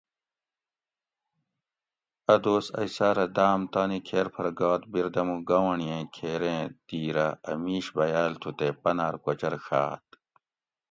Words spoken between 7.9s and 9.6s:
بیال تھو تے پنار کوچۤر